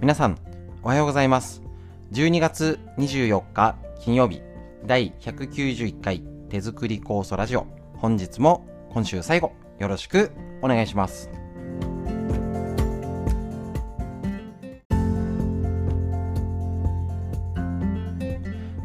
[0.00, 0.38] 皆さん、
[0.82, 1.60] おはようございます。
[2.12, 4.40] 12月24日金曜日、
[4.86, 7.66] 第191回手作り酵素ラジオ。
[7.98, 10.30] 本日も今週最後、よろしく
[10.62, 11.28] お願いします。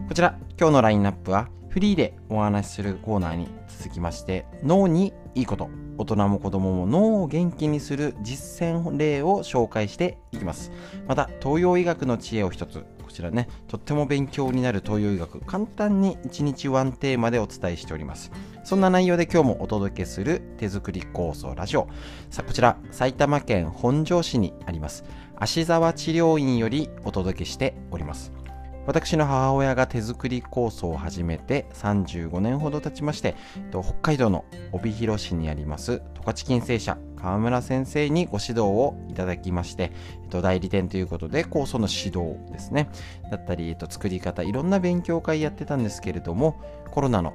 [0.09, 10.71] こちら、今日のラインナップは、フリーでお話しするコーナーに続きまして、脳にいいこと、大人も子供も脳を元気にする実践例を紹介していきます。
[11.07, 18.31] また、東洋医学の知恵を一つ、こちらね、とっても勉強になる東洋医学、簡単に1日ワンテーマでお伝えしております。
[18.63, 21.87] そんな内容で今日もお届けする手作り酵素ラジオ。
[22.29, 25.05] さあ、こちら、埼玉県本庄市にあります、
[25.37, 28.44] 芦沢治療院よりお届けしております。
[28.87, 33.35] 私の母親が手作り酵素を始めて35年ほど経ちまして、
[33.71, 39.91] 北海道の帯広市にあります十勝金星社川村先生にご指導をいただきまして、
[40.29, 42.89] 代理店ということで酵素の指導ですね、
[43.31, 47.33] だったり、作り方、いろんな勉強会やってたんですけれども、コロナの、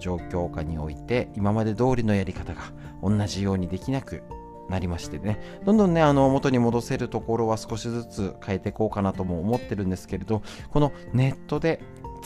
[0.00, 2.62] 状況下において、今まで通りのやり方が
[3.02, 4.22] 同じようにできなく
[4.68, 11.80] なりましてね、どんどんね、あの、元に戻せるところは少しずつ変えていこうかなとも思ってるんですけれど、このネットで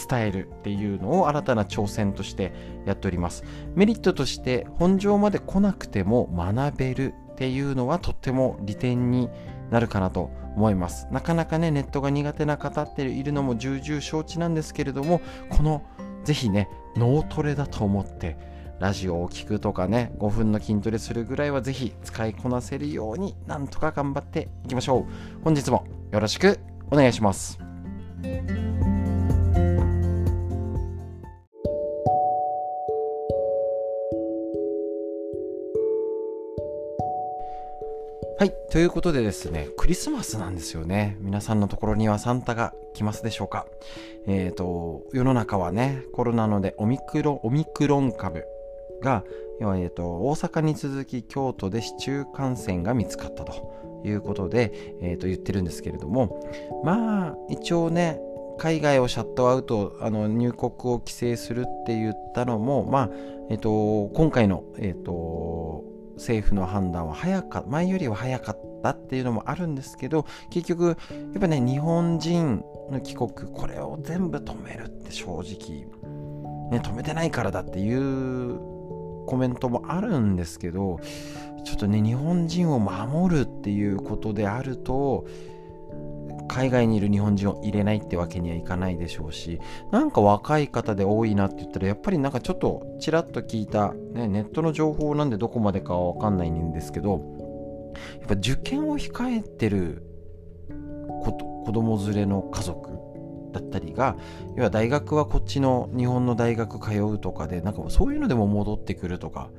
[0.09, 2.53] 伝えるっていうのを新たな挑戦として
[2.87, 3.45] やっております。
[3.75, 9.29] メリットとして、本庄まで来なくても学べるっていうのはとっても利点に
[9.71, 11.09] なるかなと思います。
[11.11, 15.83] なかなかね、ネットが苦手な方っているのも重々承知なんですけれども、この、
[16.25, 18.37] ぜひね、脳トレだと思って、
[18.81, 25.45] ラジオを聴くとかね、5分の筋トレするぐらいはぜひ使いこなせるようになんとか頑張っていきましょう。
[25.45, 26.59] 本日もよろしく
[26.91, 27.59] お願いします。
[38.39, 38.55] はい。
[38.71, 41.19] ということでですね、クリスマスなんですよね。
[41.21, 43.67] 皆さんのところにはサンタが来ますでしょうか。
[44.27, 48.47] えっ、ー、と、世の中はね、コロナのでオミクロ、オミクロン株
[49.01, 49.25] が、
[49.61, 56.41] えーと、大阪に続き京都で市中感染が見つかったということで、えー、と言ってるんですけれども、
[56.85, 58.21] まあ、一応ね、
[58.59, 63.11] 海外をシャットアウト、あの入国を規制するって言ったのも、まあ、
[63.49, 65.85] えっ、ー、と、今回の、えっ、ー、と、
[66.21, 70.95] 政府の判断は早か前よりは早かったっていうのもあるんですけど結局や
[71.39, 75.87] っぱね日本人の帰国これを全部止めるって正直、
[76.71, 78.61] ね、止めてないからだっていう
[79.31, 80.99] コメントもあるんですけど
[81.65, 85.25] ちょっとね日本人を守るっていうことであると
[86.49, 89.61] 海外にいる日本人を入れないってわけにはいかないでしょうし
[89.93, 97.21] なんか若い方で多いなって言ったらやっぱりなんかちょっとちらっと聞いた、ね、ネットの情報なんでどこまでかはわかんないんですけど
[98.19, 100.03] やっぱ受験を控えてる
[101.23, 103.10] 子供連れの家族
[103.51, 104.17] だったりが
[104.57, 109.51] 要は大学はこっちの日本の大学通うとかでなんかそういうのでも戻ってくるとか。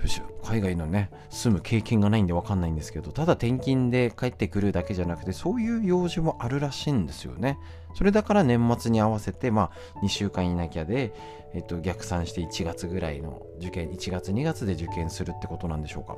[0.00, 7.58] よし海外のね住む経験がないんで分かんないんですけどただ転勤で帰ってくるだけじゃなくてそういう用事もあるらしいんですよね。
[7.94, 11.14] それだから年末に合わせてまあ2週間いなきゃで、
[11.54, 16.16] えっと、逆算して1月ぐらいの受験1月2月で受験するってことなんでしょうか、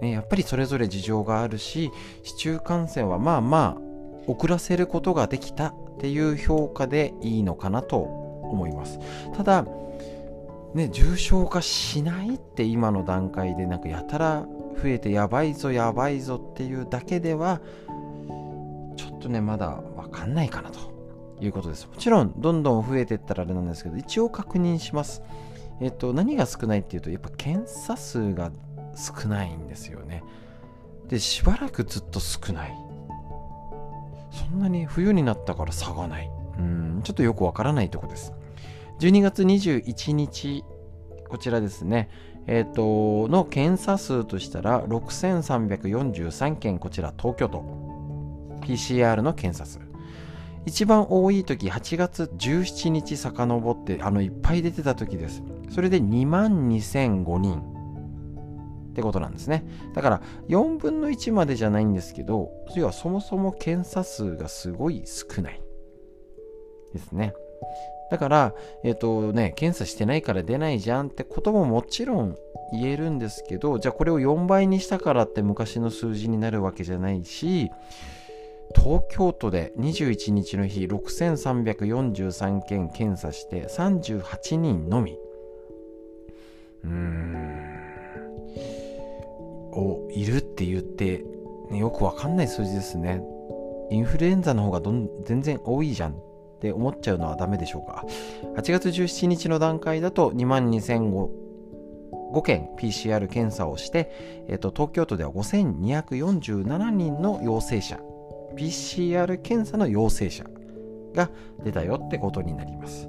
[0.00, 1.92] ね、やっぱりそれぞれ事情があるし
[2.24, 3.92] 市中感染はまあまあ
[4.26, 8.98] 遅らせることができたっていう評価でいいのかなと思います。
[9.36, 9.64] ただ
[10.74, 14.44] ね、重症化しないって今の段階でなんかやたら
[14.82, 17.60] 増えてやばいぞやばいぞっていうだけでは
[18.96, 20.80] ちょっとねまだわかんないかなと
[21.40, 21.86] いうことです。
[21.86, 25.22] もちろんどんどん増えていったらあれなんですけど一応確認します。
[25.80, 28.50] えっと何が少ないっていうとやっぱ検査数が
[28.96, 30.24] 少ないんですよね。
[31.06, 32.91] でしばらくずっと少ない。
[34.32, 38.32] そんなに冬になったから差がないうんちょっとよくわからないとこです
[39.02, 40.64] 12月21日、
[41.28, 42.08] こちらですね、
[42.46, 47.64] えっ、ー、と、の検査数としたら、6343件、こちら東京都。
[48.60, 49.80] PCR の検査数。
[50.66, 55.42] 一番多い時、8月17日遡って、あの、いっぱい出てた時です。
[55.68, 57.71] それで2万2005人
[58.92, 59.64] ってことなんですね。
[59.94, 65.60] だから、4分の1までじゃないんですけど、要はそもそも検査数がすごい少ない
[66.92, 67.34] ですね。
[68.10, 68.54] だから、
[68.84, 72.36] えっ、ー、とね、検査してないから出ないじゃんってことももちろん
[72.72, 77.70] 言えるんですけど、じゃあこれを4倍にしたからって昔の数字になるわけじゃないし、
[78.74, 85.18] 東京都で21日の日6343件検査して38人のみ。
[86.84, 87.31] うーん。
[89.72, 91.24] をいるって言って、
[91.70, 93.22] ね、よくわかんない数字ですね。
[93.90, 96.14] インフルエンザの方がどん全然多いじゃんっ
[96.60, 98.06] て思っちゃうのはダメでしょうか
[98.56, 108.00] 8月17日の段階だと2万2005件 PCR 検査をして、えっと、東京都では5247人の陽性者
[108.56, 110.44] PCR 検査の陽性者
[111.14, 111.30] が
[111.62, 113.08] 出たよってことになります。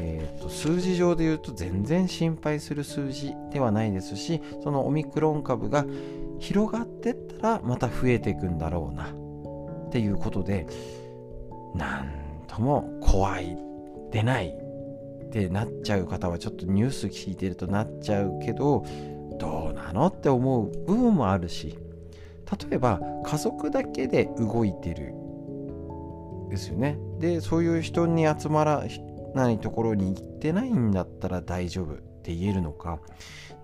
[0.00, 5.84] えーと、数字上で言うと全然心配する数字ではないですしそのオミクロン株が
[6.38, 9.12] 広がってったらまた増えていくんだろうな
[9.88, 10.66] っていうことで
[11.74, 13.58] なんとも怖い
[14.12, 18.84] 出ないってなっちゃう方はちょっとニュース聞いてるとなっちゃうけど
[19.38, 21.76] どうなのって思う部分もあるし
[22.70, 25.12] 例えば家族だけで動いてる
[26.48, 26.98] ですよね。
[27.18, 28.86] でそういう人に集まら
[29.34, 32.98] ないところに行ってないんだったら大丈夫って言えるのか。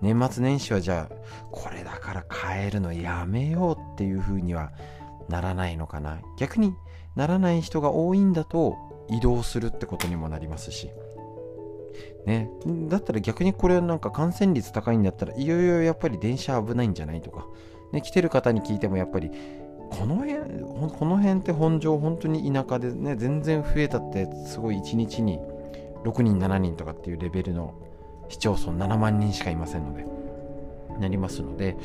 [0.01, 1.15] 年末年始はじゃあ
[1.51, 4.71] これだから帰るのやめようっていう風には
[5.29, 6.19] ならないのかな。
[6.37, 6.73] 逆に
[7.15, 8.75] ならない人が多いんだと
[9.09, 10.89] 移動するってことにもなりますし。
[12.25, 12.49] ね、
[12.89, 17.45] だったら逆にこれなんか感染率高いんだったらいよいよやっぱり電車危ないんじゃないとか、
[17.93, 19.29] ね、来てる方に聞いてもやっぱり
[19.91, 20.35] この辺
[20.97, 25.39] この辺って本庄本当に田舎でね全然増えたってすごい1日に
[26.05, 27.73] 6人7人とかっていうレベルの
[28.29, 30.05] 市町村7万人しかいませんので
[30.99, 31.75] なりますので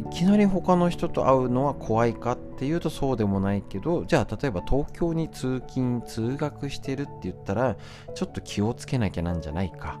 [0.00, 7.76] いきなり他の人と会うのは怖いかっていうとそうでもないけどじゃあ例えば東京に通勤通学してるって言ったら
[8.14, 10.00] ちょっと気をつけなきゃなんじゃないか。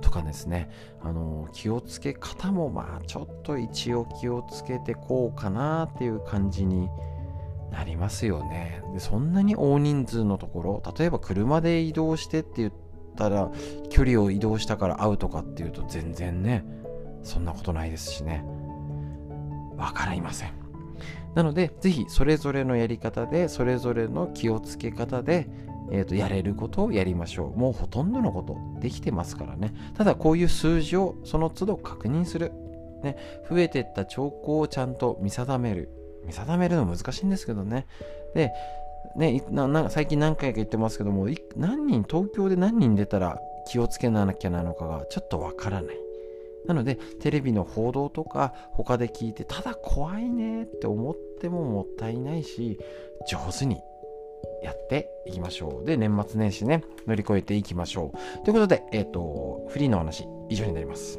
[0.00, 0.70] とかですね。
[1.02, 6.88] あの気をつけ方もまあちょっと一応気をつけてこうかなっていう感じに
[7.70, 12.72] なりますよねでそんなに大人数のところ例えば車で移動してって言っ
[13.16, 13.50] たら
[13.90, 16.64] 距離を移動したから会うとかっていうと全然ね
[17.22, 18.44] そんなことないですしね
[19.76, 20.52] わかりません
[21.34, 25.48] なのでぜひそれぞれのやり方でそれぞれの気をつけ方で
[25.90, 27.58] えーと、やれることをやりましょう。
[27.58, 29.72] もうほとんどのことできてますからね。
[29.96, 32.52] ただこういう数字をその都度確認する。
[33.02, 33.16] ね、
[33.48, 35.88] 増えてった兆候をちゃんと見定める。
[36.28, 37.86] 見定めるの難しいんですけどね。
[38.34, 38.52] で、
[39.16, 41.26] ね、な最近何回か言ってますけども、
[41.56, 45.96] 何人、東京で何人出たら気をつけなきゃなのかがちょっとわからない。
[46.66, 52.78] なので、テレビの報道とか他で聞いて、ただ怖いねって思ってももったいないし、
[53.26, 53.80] 上手に
[54.62, 55.86] やっていきましょう。
[55.86, 58.44] で、年末年始ね、乗り越えていきましょう。
[58.44, 61.18] ということで、えっ、ー、と、フリーの話、以上になります。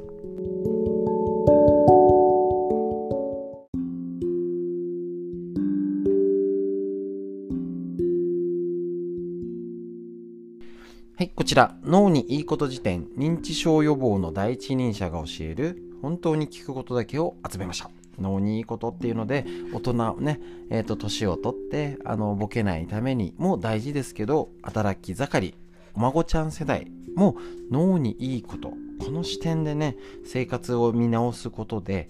[11.40, 17.90] こちら、脳にいいこと辞典、認知症予防の第一人者が教える、本当に聞くことだけを集めました。
[18.20, 25.56] 脳にいいことっていうので大人ねえっ、ー、と年を取ってあのボケないためにも大事ですけど働き盛り
[25.94, 27.38] お孫ちゃん世代も
[27.72, 29.96] 脳にいいことこの視点でね
[30.26, 32.10] 生活を見直すことで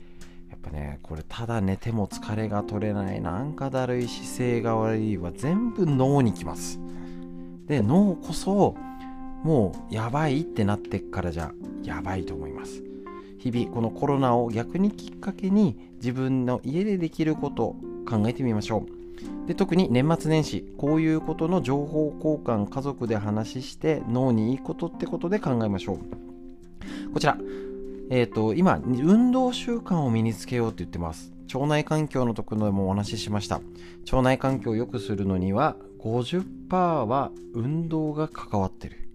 [0.50, 6.80] やっぱねこれただ寝ても疲れが取れないなんかだるい姿勢が悪いは全部脳にきます
[7.68, 8.76] で脳こそ
[9.44, 11.54] もうやばいってなってからじゃ
[11.84, 12.84] やばいと思います。
[13.38, 17.76] 日々このコロナを逆にきっかけに自分の家でできること
[18.08, 18.86] 考えてみましょ
[19.46, 19.48] う。
[19.48, 26.00] で特に年末年始こういうことの情報交換家族で話して脳にいいことってことで考えましょう。
[27.14, 27.38] こちら。
[28.12, 31.32] えっ、ー、と今運動習慣を身につけようって言ってます。
[31.54, 33.62] 腸内環境のところでもお話ししました。
[34.12, 36.46] 腸内環境を良くするのには50%
[37.06, 39.09] は運動が関わってる。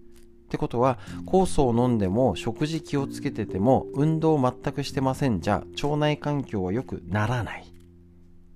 [0.55, 7.65] ってことは酵素を飲んでも食事気をつけてても運動全くしてませんじゃ腸内環境は良くならない。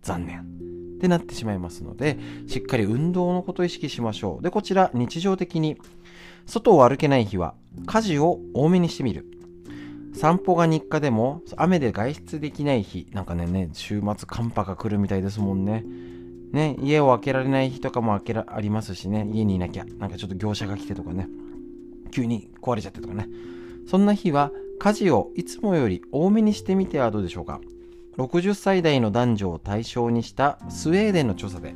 [0.02, 0.40] 残念。
[0.40, 4.44] ってなってしまいますのでしっかり運動のことを意識しましょう。
[4.44, 5.78] でこちら日常的に
[6.46, 7.54] 外を歩けない日は
[7.86, 9.26] 家事を多めにしてみる。
[10.14, 15.84] 散歩が日課でも雨で外出できない日なんかねね週末寒波が来るみたいですもんね。
[16.52, 19.28] ね家を開けられない日とかもらありますしね。
[19.34, 21.28] 家にいなきゃなんかちょっと業者が来てとかね。
[22.10, 23.28] 急に壊れちゃってとかね。
[23.88, 27.60] そんな日は家事をいつもより多めにしてみてはどうでしょうか。
[28.18, 31.74] 60歳代の男女を対象にしたスウェーデンの調査で、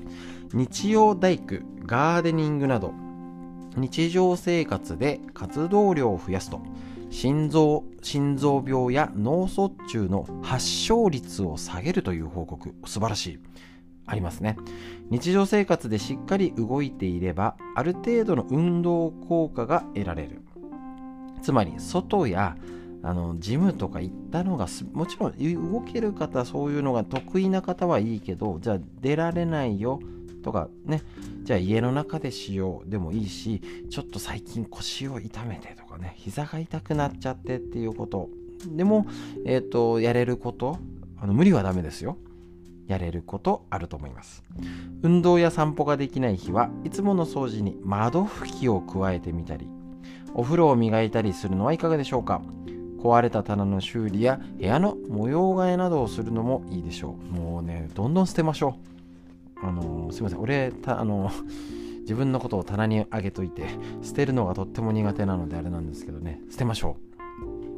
[0.53, 2.93] 日曜大工、ガーデニングなど、
[3.75, 6.61] 日常生活で活動量を増やすと、
[7.09, 13.39] 心臓、心臓病や脳卒中の発症率を下げるという報告、素晴らしい。
[14.05, 14.57] ありますね。
[15.09, 20.41] 日常生活でしっかり動いていれば、ある程度の運動効果が得られる。
[21.41, 22.55] つまり、外や
[23.05, 29.99] あのジムとか行ったのがもちろん動ける方そういうのが得意な方はいいけどじゃあ出られないよ
[30.41, 31.01] とかね
[31.43, 38.29] じゃあ家の中でしようでもいいしちょっと最近腰を痛めてとかね膝が痛くなっちゃってっていうこと
[38.65, 39.05] でも、
[39.45, 40.77] えっ、ー、とやれること
[41.17, 42.17] あの無理はダメですよ
[42.93, 44.43] やれることあると思います。
[45.01, 49.67] 運動や散歩ができない日はいつもの掃除に窓拭きを加えてみたり
[50.33, 52.41] お風呂を磨いたりするのはいかがでしょうか。
[52.99, 57.35] 壊れた棚の修理や部屋の模様替えなどをするのもいいでしょう。
[57.35, 58.77] もうねどんどん捨てましょ
[59.61, 59.65] う。
[59.65, 60.39] あのすいません。
[60.39, 61.29] 俺たあの
[62.01, 63.67] 自分のことを棚にあげといて
[64.01, 66.39] 捨てるのがとっても苦手なのであれなんですけどね。
[66.49, 67.12] 捨てましょう。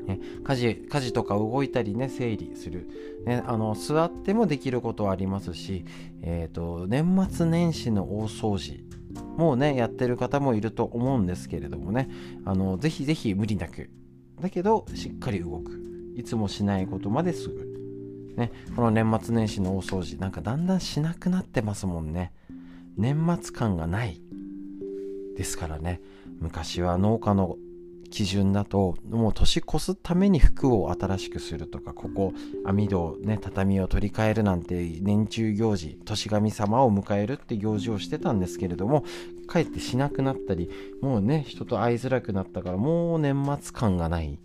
[0.06, 2.88] ね、家事家事とか動いたりね整理する、
[3.26, 5.86] ね、あの座ってもできることはありますし、
[6.22, 8.84] えーと、年末年始の大掃除
[9.38, 12.10] もうねやってる方もいると思うんですけれどもね
[12.46, 13.90] あのぜひぜひ無理なく。
[14.42, 15.82] だけどしっかり動く。
[16.16, 22.32] いつもしないことまですぐ、ね、この年末年始の大掃除なんかだんだんしなくなってますもんね。
[22.98, 24.22] 年末感がない。
[25.36, 26.02] ですからね
[26.40, 27.58] 昔は農家の
[28.10, 32.34] 基準だともう年越すために服を新しくするとかここ
[32.66, 39.04] 網戸をね畳を取り替えるなんて年中行事年神様を迎えるって行事をしてたんですけれども
[39.48, 40.70] かえってしなくなったり
[41.02, 44.40] もうね人と会いづらくなったからもう年末感がない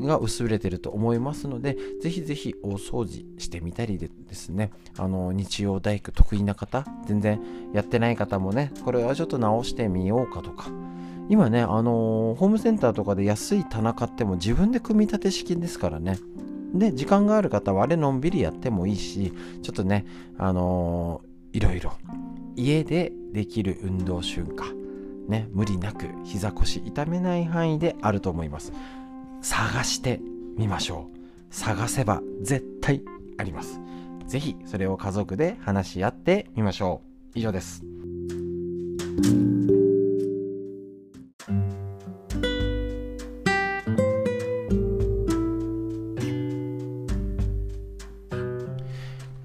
[0.00, 7.40] が薄れてると思いますのでぜひぜひ大掃除してみたりでですねあの日曜大工得意な方全然
[7.72, 10.68] やってない方もねこれはちょっと直してみようかとか
[11.28, 16.18] 今ね、あのー、ホームセンターとかで安い棚買っても自分で組み立て式ですからね。
[16.74, 20.04] で、時間がある方はあれのんびりやってもいいし、ちょっとね、
[20.36, 21.92] あのー、いろいろ
[22.56, 24.74] 家でできる運動習慣、
[25.28, 28.72] ね、無理なく膝腰痛めない範囲であると思います。
[29.40, 30.20] 探して
[30.56, 31.18] みましょう。
[31.54, 33.02] 探せば絶対
[33.38, 33.80] あります。
[34.26, 37.02] ぜひそれを家族で話し合ってみましょ
[37.34, 37.38] う。
[37.38, 37.84] 以上です。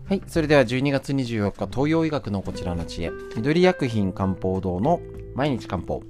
[0.10, 0.24] はい。
[0.25, 3.12] それでは12月24日、東洋医学のこちらの知恵。
[3.36, 5.01] 緑薬品漢方堂の
[5.36, 6.01] 毎日漢方。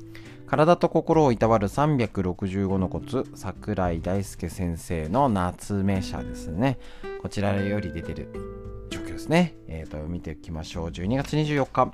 [0.48, 6.80] 体と心をいたわる365のコツ、桜井大輔先生の夏目社ですね。
[7.22, 9.58] こちらより出てる状況ですね。
[9.68, 10.88] えっ、ー、と、見ていきましょう。
[10.92, 11.94] 12月24日。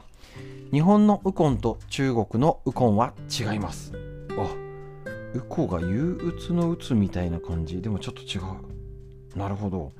[0.72, 3.94] 日本のウコンと中国のウコンは違います。
[4.38, 4.56] あ、
[5.34, 7.82] ウコが憂鬱の鬱みたいな感じ。
[7.82, 9.40] でもちょっと違う。
[9.40, 9.92] なるほど。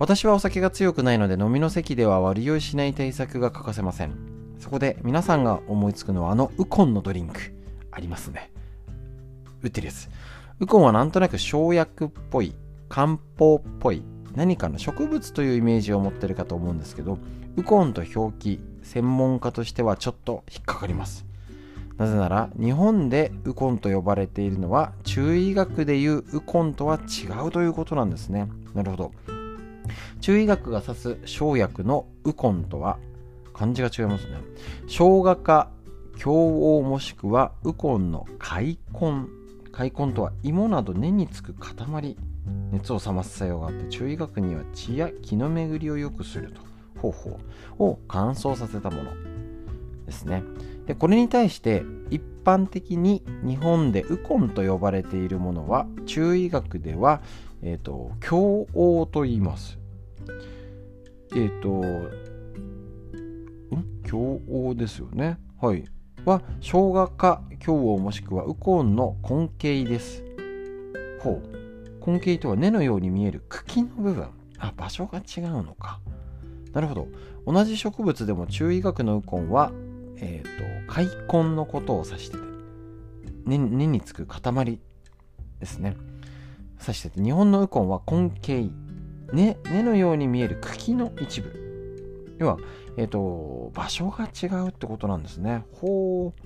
[0.00, 4.14] 私はお酒が強くないので飲みの席では割り酔いしない対策が欠かせません。
[4.58, 7.38] そこで皆さんが思いつくのはあのウコンのドリンク。
[7.90, 8.50] ありますね。
[9.62, 10.08] 売ってるやつ。
[10.58, 12.54] ウコンはなんとなく生薬っぽい
[12.88, 14.02] 漢方っぽい
[14.34, 17.18] 何かの植物というイメージを持ってるかと思うんですけど
[17.56, 21.26] ウコンと表記専門家としてはちょっと引っかかります。
[21.98, 28.48] なぜなら日本でウコンと呼ばれているのは中医学でいうウコンとは違うということなんですね。
[28.72, 29.12] なるほど。
[30.20, 32.98] 中医学が指す生薬のウコンとは
[33.52, 34.38] 漢字が違いますね。
[34.86, 35.70] 生姜か
[36.16, 39.26] 強黄もしくはウコンの開根。
[39.72, 42.16] 開根とは芋など根につく塊。
[42.72, 46.70] 熱を冷ます作用があって中医学には血や気の巡りを良くすると。
[47.00, 47.40] 方法
[47.78, 49.10] を乾燥させたもの
[50.06, 50.42] ですね。
[50.86, 57.22] でこれに対して一般的に日本でウコンと呼ばれているものは中医学では、
[57.62, 59.79] えーと、強黄と言います。
[61.32, 61.68] えっ、ー、と、
[63.76, 64.02] ん？
[64.04, 64.40] 強
[64.72, 65.38] 黄ですよね。
[65.60, 65.84] はい。
[66.24, 70.24] は、生姜か強黄もしくはウコンの根茎です。
[71.20, 72.10] ほう。
[72.10, 74.28] 根茎とは根のように見える茎の部分。
[74.58, 76.00] あ、場所が違うのか。
[76.72, 77.08] なるほど。
[77.46, 79.72] 同じ植物でも中医学のウコンは、
[80.16, 82.42] えっ、ー、と、開根のことを指してて、
[83.46, 84.78] 根につく塊
[85.58, 85.96] ですね。
[86.80, 88.72] 指してて、日本のウコンは根茎。
[89.32, 92.36] 根根のように見える茎の一部。
[92.38, 92.58] 要は、
[92.96, 95.64] えっ、ー、と場所が違うってことなんですね。
[95.72, 96.42] ほう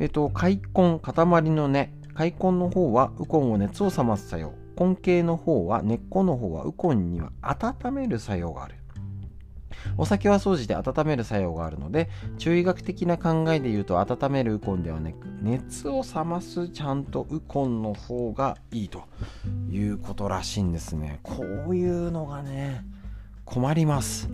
[0.00, 1.92] えっ、ー、と開根塊の根。
[2.14, 4.52] 開根の方はウコンを熱を冷ます作用。
[4.76, 8.77] 根茎の方は根っこの方はウコンには温める作用がある。
[9.96, 12.08] お酒は掃除で温める作用があるので
[12.38, 19.04] 中医学的な考えで言うと温めるウコンではなく熱を冷ますちゃんとウコンの方がいいと
[19.70, 21.20] いうことらしいんですね。
[21.22, 22.84] こういうのがね
[23.44, 24.28] 困ります。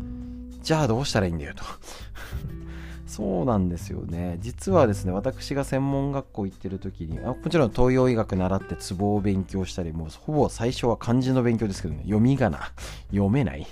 [0.62, 1.62] じゃあどうしたらいいんだよと。
[3.06, 4.38] そうなんですよね。
[4.40, 12.58] 実はですね、私が専門学校行ってる時に、あもちろん東洋医学習ってツボを勉強したり、もうほぼ最初は漢字の勉強ですけどね、読み仮名、
[13.10, 13.68] 読めない、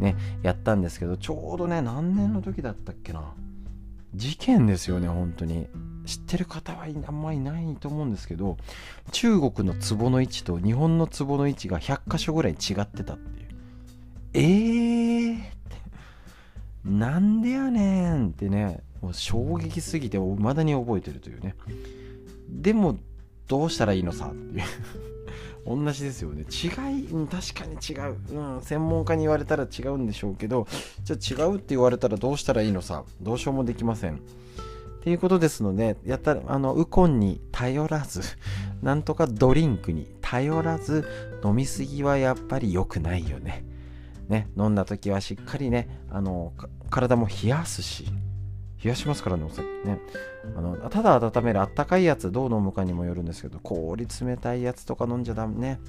[0.00, 3.32] ね、やったんですけど、ちょうどね、何年の時だったっけな。
[4.14, 5.68] 事件ですよね、本当に。
[6.06, 8.56] 知ってる方はあんまりいないと思うんですけど、
[9.12, 13.48] 中国の壺の位置と日本の壺の位置が100箇所ぐらい違ってたっていう。
[14.32, 15.60] えー
[16.84, 21.54] なんでやねんってね、もう衝撃すぎて、未だに覚えてるというね。
[22.48, 22.98] でも、
[23.46, 24.64] どうしたらいいのさっていう。
[25.66, 26.42] 同じですよね。
[26.42, 28.16] 違い、確かに違う。
[28.32, 30.66] うん、専門家に言われたら違うんでしょうけど、
[31.04, 33.04] じゃあ違うって言われたらどうしたらいいのさ？
[33.20, 34.16] どうしようもできません。
[35.00, 38.20] っていうことですので、やったら、あの、ウコンに頼らず、
[38.82, 41.06] なんとかドリンクに頼らず、
[41.42, 43.64] 飲みすぎはやっぱり良くないよね。
[44.28, 46.52] ね、飲んだ時はしっかりね、あの、
[46.90, 48.06] 体も冷やすし、
[48.82, 49.98] 冷やしますからね、お酒ね。
[50.56, 55.80] あのただ温めるあったかいやつどう飲むかにもよるんですけど、氷冷たいやつとか飲んじゃダメね。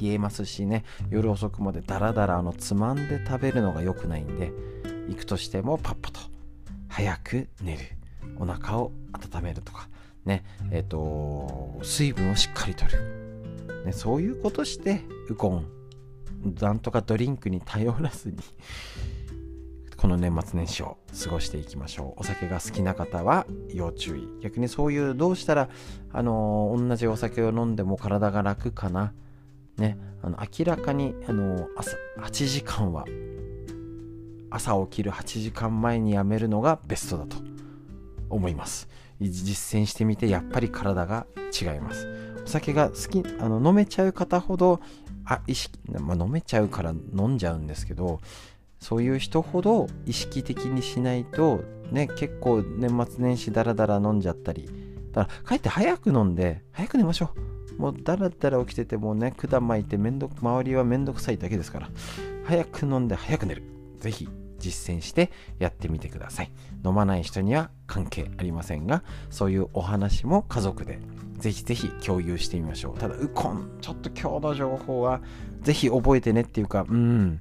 [0.00, 4.52] 冷えますしね、夜遅くまでダラダラあのつまんで食べるのが良くないんで、
[5.08, 6.20] 行くとしてもパッパと
[6.88, 7.80] 早く寝る。
[8.38, 9.88] お腹を温めるとか、
[10.24, 13.84] ね、えっ、ー、と、水分をしっかりとる。
[13.84, 15.66] ね、そういうことして、ウコン
[16.60, 18.36] なんとかドリンクに頼らずに
[20.02, 22.22] この年末年始を過ごしていきましょう。
[22.22, 24.28] お酒が好きな方は要注意。
[24.42, 25.68] 逆にそういうどうしたら、
[26.12, 29.12] あのー、同じお酒を飲んでも体が楽かな。
[29.76, 33.04] ね、あの明らかに、あのー、朝8時間は
[34.50, 37.36] 朝起きる8時間前にやめるのがベストだと
[38.28, 38.88] 思います。
[39.20, 42.08] 実践してみてやっぱり体が違います。
[42.44, 44.80] お酒が好きあの飲めちゃう方ほど
[45.24, 48.20] あ意識、まあ、飲めちゃうから飲んじゃうんですけど
[48.82, 51.62] そういう人ほど意識的にしないと
[51.92, 54.68] ね結構年末年始ダラダラ飲んじゃったり。
[55.12, 57.30] だからかえって早く飲んで早く寝ましょ
[57.78, 57.80] う。
[57.80, 61.90] もうダラダラ起きててもね管巻いてめんど周りはめんどくさいだけですから。
[62.44, 63.62] 早く飲んで早く寝る。
[64.00, 64.28] ぜひ
[64.58, 65.30] 実践して
[65.60, 66.50] やってみてください。
[66.84, 70.98] 飲まない人には関係ありませんがそういうお話も家族で
[71.38, 72.98] ぜひぜひ共有してみましょう。
[72.98, 75.20] ただウコンちょっと今日の情報は
[75.60, 77.40] ぜひ覚えてねっていうかうん。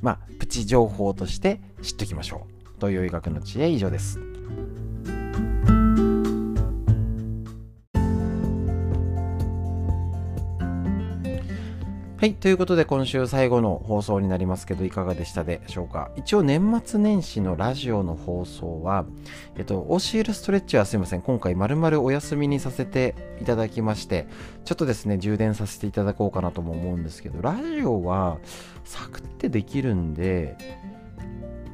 [0.00, 2.68] まあプチ情報として知っておきましょう。
[2.76, 4.29] 東洋医学の知恵以上です。
[12.20, 12.34] はい。
[12.34, 16.10] ということで、今週最後の放送になりますけど、いかがでしたでしょうか？
[16.16, 19.06] 一応、年末年始のラジオの放送は、
[19.56, 21.22] えっと、OCL ストレッチはすいません。
[21.22, 24.26] 今回、丸々お休みにさせていただきまして、
[24.66, 28.36] ちょっとですね、充電させていただこうかなとも思うんですけど、ラジオは、
[28.84, 30.58] サクってできるんで、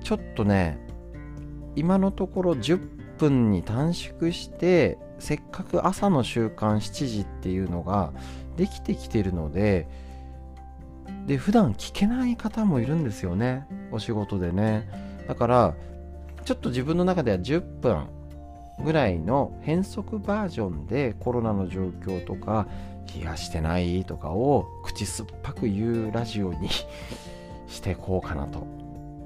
[0.05, 0.79] ちょっとね、
[1.75, 2.79] 今のところ10
[3.19, 8.13] 分に短縮して、せっかく朝の習慣7時っていうのが
[8.57, 10.06] できてきてるので、
[11.27, 13.67] で普段聞けない方もいるんですよね。
[13.91, 14.89] お仕事でね。
[15.27, 15.75] だから
[16.45, 18.07] ちょっと自分の中では10分
[18.85, 22.69] ぐらいの変則バージョンでコロナの状況とか
[23.13, 26.69] 冷やしてないとかを口酸っぱく言うラジオに
[27.67, 28.65] してこうかなと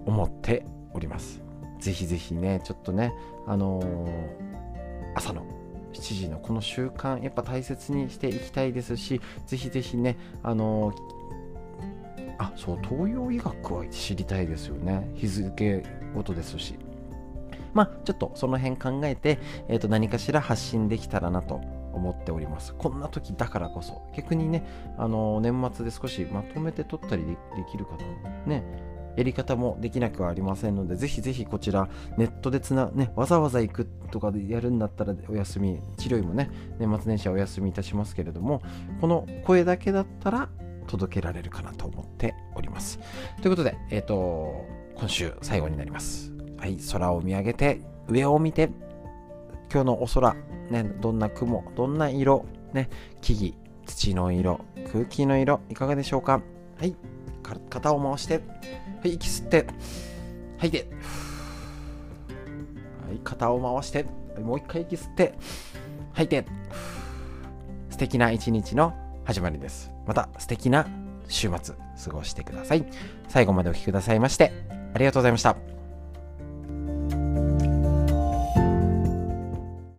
[0.07, 1.43] 思っております。
[1.81, 3.13] ぜひぜひねちょっとね
[3.47, 4.11] あのー、
[5.15, 5.43] 朝の
[5.93, 11.21] 7時のこの習慣やっぱ大切にしていきたいですしぜひぜひねあのー
[12.40, 15.11] あそう東洋医学は知りたいですよね。
[15.14, 16.74] 日付ごとですし。
[17.74, 21.61] まあちょっとその辺考えて、えー、と何かしら発信できたらなと
[21.92, 22.74] 思っております。
[22.74, 24.00] こんな時だからこそ。
[24.16, 24.64] 逆にね
[24.96, 27.37] あの年末で少しまとめて撮ったりで
[27.70, 27.98] きる方
[28.46, 28.64] ね。
[29.16, 36.48] やり方もできなくはありませんので、ぜひぜひこちら、ネットでつな、ね、わざわざ行くとかでやるんだったらお休み、治療院もね、
[36.79, 38.62] 年末年始はお休みいたしますけれども、
[39.00, 40.48] この声だけだったら
[40.90, 42.98] 届けられるかなと思っております。
[43.40, 46.33] ということで、えっ、ー、と、今週最後になります。
[46.59, 48.70] はい、空を見上げて、上を見て、
[49.72, 50.35] 今日のお空、
[50.68, 53.55] ね、どんな雲、どんな色、ね、木々、
[53.87, 56.42] 土の色、空気の色、いかがでしょうか
[56.79, 56.96] はい、
[57.70, 58.40] 肩を回して、は
[59.05, 59.66] い、息吸って、
[60.59, 60.90] 吐いて、
[63.07, 64.07] はい、肩を回して、
[64.42, 65.35] もう一回息吸って、
[66.14, 66.44] 吐いて、
[67.90, 68.92] 素敵な一日の
[69.24, 69.92] 始まりです。
[70.11, 70.88] また素敵な
[71.29, 72.85] 週末過ごしてください。
[73.29, 74.53] 最後までお聴きくださいまして
[74.92, 75.80] ありがとうございました。